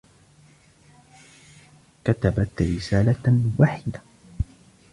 كتبَت 2.05 2.61
رسالة 2.61 3.15
واحدة. 3.59 4.01